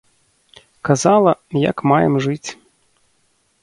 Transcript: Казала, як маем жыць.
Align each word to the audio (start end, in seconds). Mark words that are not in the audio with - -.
Казала, 0.89 1.33
як 1.69 1.77
маем 1.93 2.13
жыць. 2.27 2.49